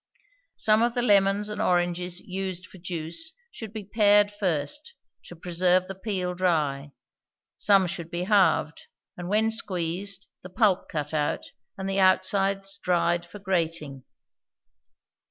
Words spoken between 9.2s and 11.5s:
when squeezed, the pulp cut out,